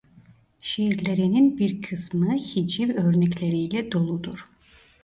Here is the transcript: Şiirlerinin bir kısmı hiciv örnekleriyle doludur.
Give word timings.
Şiirlerinin 0.61 1.57
bir 1.57 1.81
kısmı 1.81 2.33
hiciv 2.35 2.89
örnekleriyle 2.95 3.91
doludur. 3.91 4.49